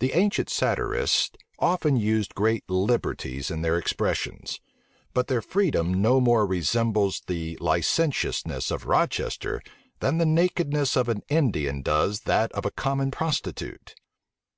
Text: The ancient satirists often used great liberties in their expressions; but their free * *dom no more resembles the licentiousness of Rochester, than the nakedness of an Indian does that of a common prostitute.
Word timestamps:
The 0.00 0.12
ancient 0.12 0.50
satirists 0.50 1.30
often 1.58 1.96
used 1.96 2.34
great 2.34 2.68
liberties 2.68 3.50
in 3.50 3.62
their 3.62 3.78
expressions; 3.78 4.60
but 5.14 5.28
their 5.28 5.40
free 5.40 5.70
* 5.70 5.70
*dom 5.70 6.02
no 6.02 6.20
more 6.20 6.46
resembles 6.46 7.22
the 7.26 7.56
licentiousness 7.58 8.70
of 8.70 8.84
Rochester, 8.84 9.62
than 10.00 10.18
the 10.18 10.26
nakedness 10.26 10.96
of 10.98 11.08
an 11.08 11.22
Indian 11.30 11.80
does 11.80 12.20
that 12.26 12.52
of 12.52 12.66
a 12.66 12.70
common 12.70 13.10
prostitute. 13.10 13.94